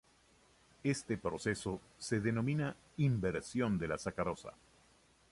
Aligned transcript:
Este 0.83 1.15
proceso 1.15 1.79
se 1.99 2.19
denomina 2.21 2.75
inversión 2.97 3.77
de 3.77 3.87
la 3.87 3.99
sacarosa. 3.99 4.51